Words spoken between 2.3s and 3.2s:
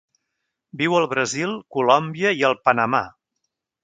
i el Panamà.